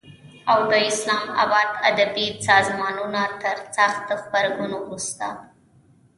او 0.51 0.59
د 0.69 0.73
اسلام 0.89 1.25
آباد 1.43 1.69
ادبي 1.89 2.25
سازمانونو 2.47 3.23
تر 3.41 3.57
سخت 3.77 4.05
غبرګون 4.19 4.71
وروسته 4.77 5.27